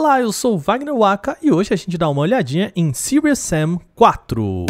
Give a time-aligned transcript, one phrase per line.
[0.00, 3.80] Olá, eu sou Wagner Waka e hoje a gente dá uma olhadinha em Serious Sam
[3.96, 4.64] 4.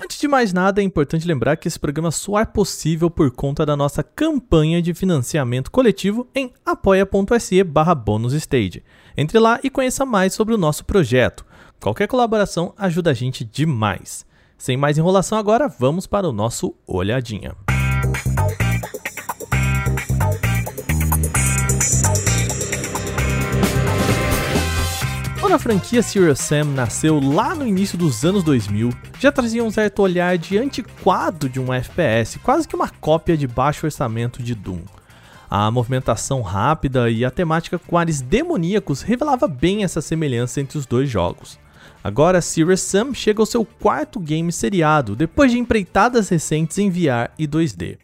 [0.00, 3.66] Antes de mais nada, é importante lembrar que esse programa só é possível por conta
[3.66, 8.84] da nossa campanha de financiamento coletivo em apoia.se barra bonusstage.
[9.16, 11.44] Entre lá e conheça mais sobre o nosso projeto.
[11.80, 14.24] Qualquer colaboração ajuda a gente demais.
[14.58, 17.54] Sem mais enrolação agora, vamos para o nosso Olhadinha.
[25.38, 29.70] Quando a franquia Serious Sam nasceu lá no início dos anos 2000, já trazia um
[29.70, 34.54] certo olhar de antiquado de um FPS, quase que uma cópia de baixo orçamento de
[34.54, 34.80] Doom.
[35.48, 40.86] A movimentação rápida e a temática com ares demoníacos revelava bem essa semelhança entre os
[40.86, 41.58] dois jogos.
[42.06, 47.32] Agora, Serious Sam chega ao seu quarto game seriado, depois de empreitadas recentes em VR
[47.36, 47.98] e 2D.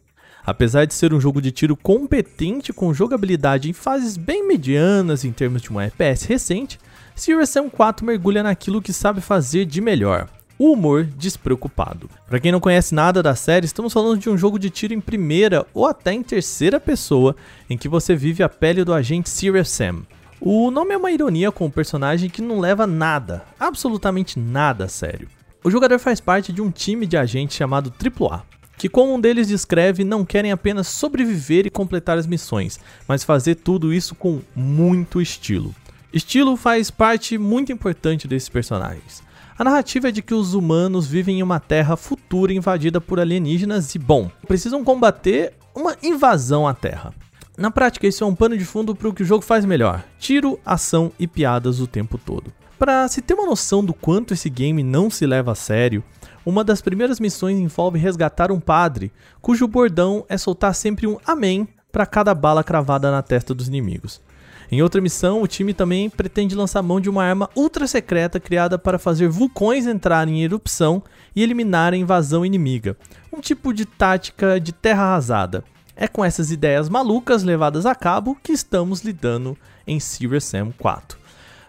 [0.44, 5.30] Apesar de ser um jogo de tiro competente com jogabilidade em fases bem medianas em
[5.30, 6.80] termos de um FPS recente,
[7.14, 12.10] Serious Sam 4 mergulha naquilo que sabe fazer de melhor, o humor despreocupado.
[12.26, 15.00] Para quem não conhece nada da série, estamos falando de um jogo de tiro em
[15.00, 17.36] primeira ou até em terceira pessoa,
[17.70, 20.02] em que você vive a pele do agente Serious Sam.
[20.44, 24.88] O nome é uma ironia com um personagem que não leva nada, absolutamente nada a
[24.88, 25.28] sério.
[25.62, 28.42] O jogador faz parte de um time de agentes chamado AAA,
[28.76, 33.54] que, como um deles descreve, não querem apenas sobreviver e completar as missões, mas fazer
[33.54, 35.72] tudo isso com muito estilo.
[36.12, 39.22] Estilo faz parte muito importante desses personagens.
[39.56, 43.94] A narrativa é de que os humanos vivem em uma terra futura invadida por alienígenas
[43.94, 47.14] e, bom, precisam combater uma invasão à Terra.
[47.62, 50.02] Na prática, isso é um pano de fundo para o que o jogo faz melhor:
[50.18, 52.52] tiro, ação e piadas o tempo todo.
[52.76, 56.02] Para se ter uma noção do quanto esse game não se leva a sério,
[56.44, 61.68] uma das primeiras missões envolve resgatar um padre, cujo bordão é soltar sempre um amém
[61.92, 64.20] para cada bala cravada na testa dos inimigos.
[64.68, 68.76] Em outra missão, o time também pretende lançar mão de uma arma ultra secreta criada
[68.76, 71.00] para fazer vulcões entrarem em erupção
[71.36, 72.96] e eliminar a invasão inimiga,
[73.32, 75.62] um tipo de tática de terra arrasada.
[75.96, 81.18] É com essas ideias malucas levadas a cabo que estamos lidando em Serious Sam 4.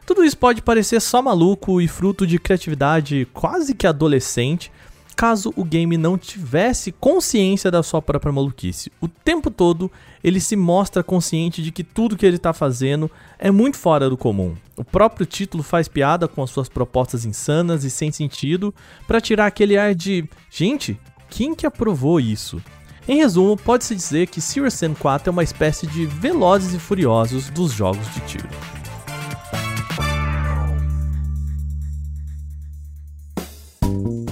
[0.06, 4.72] Tudo isso pode parecer só maluco e fruto de criatividade quase que adolescente,
[5.16, 8.92] caso o game não tivesse consciência da sua própria maluquice.
[9.00, 9.90] O tempo todo
[10.24, 13.10] ele se mostra consciente de que tudo que ele está fazendo
[13.40, 14.56] é muito fora do comum.
[14.76, 18.74] O próprio título faz piada com as suas propostas insanas e sem sentido
[19.08, 22.62] para tirar aquele ar de gente, quem que aprovou isso?
[23.06, 27.50] Em resumo, pode-se dizer que Serious Sam 4 é uma espécie de Velozes e Furiosos
[27.50, 28.48] dos jogos de tiro.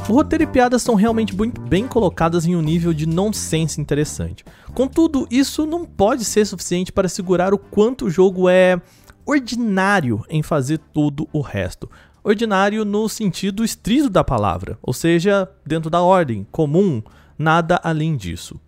[0.08, 4.46] O roteiro e piadas são realmente muito bem colocadas em um nível de nonsense interessante.
[4.74, 8.82] Contudo, isso não pode ser suficiente para segurar o quanto o jogo é
[9.26, 11.90] ordinário em fazer todo o resto.
[12.24, 17.02] Ordinário no sentido estrito da palavra, ou seja, dentro da ordem, comum,
[17.42, 18.60] nada além disso.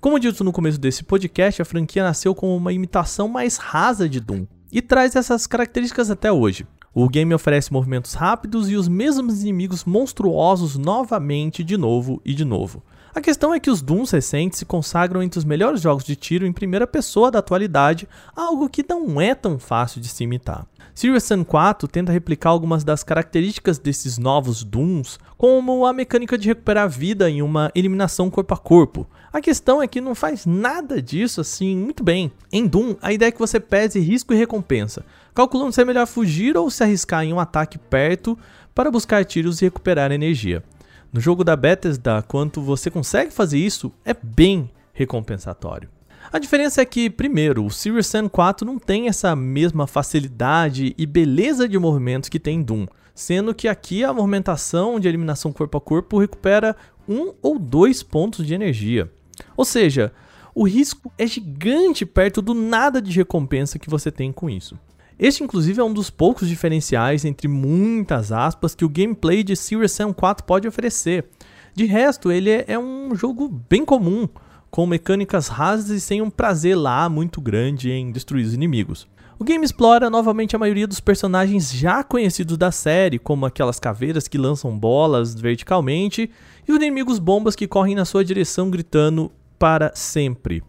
[0.00, 4.20] Como dito no começo desse podcast, a franquia nasceu como uma imitação mais rasa de
[4.20, 6.66] Doom e traz essas características até hoje.
[6.92, 12.44] O game oferece movimentos rápidos e os mesmos inimigos monstruosos novamente, de novo e de
[12.44, 12.82] novo.
[13.14, 16.46] A questão é que os Dooms recentes se consagram entre os melhores jogos de tiro
[16.46, 20.66] em primeira pessoa da atualidade, algo que não é tão fácil de se imitar.
[20.96, 26.48] Serious Sam 4 tenta replicar algumas das características desses novos Dooms, como a mecânica de
[26.48, 29.06] recuperar vida em uma eliminação corpo a corpo.
[29.30, 32.32] A questão é que não faz nada disso assim muito bem.
[32.50, 36.06] Em Doom, a ideia é que você pese risco e recompensa, calculando se é melhor
[36.06, 38.38] fugir ou se arriscar em um ataque perto
[38.74, 40.64] para buscar tiros e recuperar energia.
[41.12, 45.90] No jogo da Bethesda, quanto você consegue fazer isso, é bem recompensatório.
[46.32, 51.06] A diferença é que, primeiro, o Serious Sam 4 não tem essa mesma facilidade e
[51.06, 55.78] beleza de movimentos que tem em Doom, sendo que aqui a movimentação de eliminação corpo
[55.78, 56.76] a corpo recupera
[57.08, 59.10] um ou dois pontos de energia.
[59.56, 60.12] Ou seja,
[60.54, 64.76] o risco é gigante perto do nada de recompensa que você tem com isso.
[65.18, 69.92] Este, inclusive, é um dos poucos diferenciais, entre muitas aspas, que o gameplay de Serious
[69.92, 71.26] Sam 4 pode oferecer.
[71.74, 74.28] De resto, ele é, é um jogo bem comum,
[74.76, 79.08] com mecânicas rasas e sem um prazer lá muito grande em destruir os inimigos.
[79.38, 84.28] O game explora novamente a maioria dos personagens já conhecidos da série, como aquelas caveiras
[84.28, 86.30] que lançam bolas verticalmente
[86.68, 90.62] e os inimigos bombas que correm na sua direção gritando para sempre.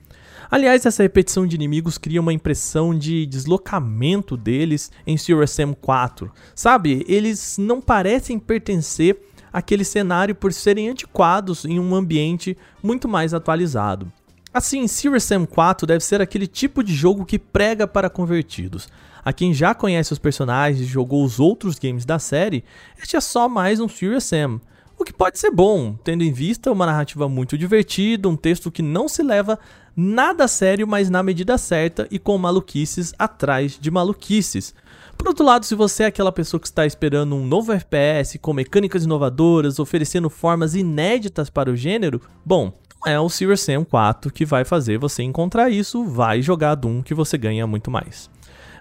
[0.49, 6.31] Aliás, essa repetição de inimigos cria uma impressão de deslocamento deles em Serious Sam 4.
[6.55, 9.17] Sabe, eles não parecem pertencer
[9.57, 14.13] aquele cenário por serem antiquados em um ambiente muito mais atualizado.
[14.53, 18.87] Assim, Serious Sam 4 deve ser aquele tipo de jogo que prega para convertidos.
[19.25, 22.63] A quem já conhece os personagens e jogou os outros games da série,
[23.01, 24.61] este é só mais um Serious Sam.
[24.99, 28.81] O que pode ser bom, tendo em vista uma narrativa muito divertida, um texto que
[28.81, 29.59] não se leva
[29.95, 34.73] nada a sério, mas na medida certa e com maluquices atrás de maluquices.
[35.15, 38.53] Por outro lado, se você é aquela pessoa que está esperando um novo FPS com
[38.53, 42.73] mecânicas inovadoras, oferecendo formas inéditas para o gênero, bom,
[43.05, 47.13] é o Serious Sam 4 que vai fazer você encontrar isso, vai jogar Doom que
[47.13, 48.29] você ganha muito mais.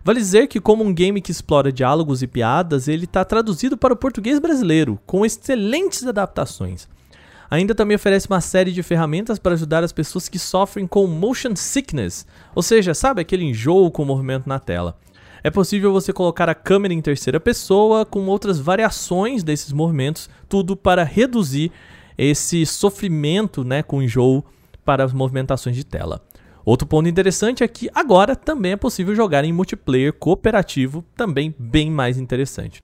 [0.07, 3.93] Vale dizer que, como um game que explora diálogos e piadas, ele está traduzido para
[3.93, 6.87] o português brasileiro, com excelentes adaptações.
[7.51, 11.57] Ainda também oferece uma série de ferramentas para ajudar as pessoas que sofrem com motion
[11.57, 12.25] sickness,
[12.55, 14.97] ou seja, sabe aquele enjoo com o movimento na tela.
[15.43, 20.77] É possível você colocar a câmera em terceira pessoa com outras variações desses movimentos, tudo
[20.77, 21.73] para reduzir
[22.17, 24.45] esse sofrimento né, com enjoo
[24.85, 26.23] para as movimentações de tela.
[26.67, 31.89] Outro ponto interessante é que agora também é possível jogar em multiplayer cooperativo, também bem
[31.93, 32.81] mais interessante.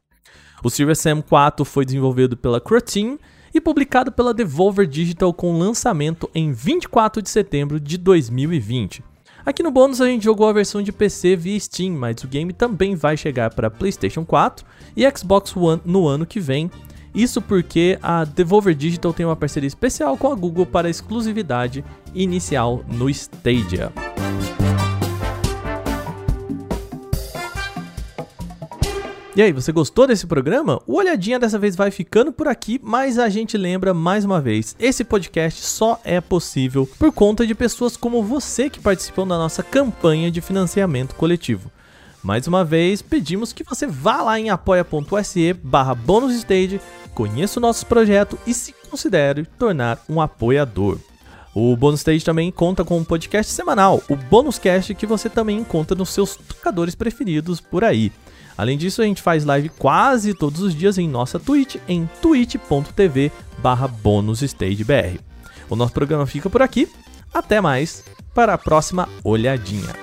[0.62, 3.18] O Serious Sam 4 foi desenvolvido pela Croteam
[3.52, 9.02] e publicado pela Devolver Digital com lançamento em 24 de setembro de 2020.
[9.44, 12.52] Aqui no bônus a gente jogou a versão de PC via Steam, mas o game
[12.52, 14.64] também vai chegar para PlayStation 4
[14.96, 16.70] e Xbox One no ano que vem,
[17.14, 22.84] isso porque a Devolver Digital tem uma parceria especial com a Google para exclusividade inicial
[22.88, 23.92] no Stadia.
[29.34, 30.78] E aí, você gostou desse programa?
[30.86, 34.76] O Olhadinha dessa vez vai ficando por aqui, mas a gente lembra mais uma vez:
[34.78, 39.62] esse podcast só é possível por conta de pessoas como você que participam da nossa
[39.62, 41.72] campanha de financiamento coletivo.
[42.22, 45.94] Mais uma vez, pedimos que você vá lá em apoia.se barra
[47.14, 50.98] conheça o nosso projeto e se considere tornar um apoiador.
[51.54, 55.58] O Bônus Stage também conta com um podcast semanal, o Bônus Cast, que você também
[55.58, 58.10] encontra nos seus tocadores preferidos por aí.
[58.56, 63.30] Além disso, a gente faz live quase todos os dias em nossa Twitch, em twitch.tv
[63.58, 65.18] barra bonusstagebr.
[65.68, 66.88] O nosso programa fica por aqui,
[67.32, 68.04] até mais,
[68.34, 70.01] para a próxima olhadinha.